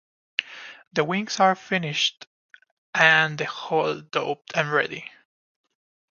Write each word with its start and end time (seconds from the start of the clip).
The 0.93 1.03
wings 1.03 1.39
are 1.39 1.53
finished, 1.53 2.25
and 2.95 3.37
the 3.37 3.45
whole 3.45 4.01
doped 4.01 4.53
and 4.57 4.71
ready. 4.71 5.11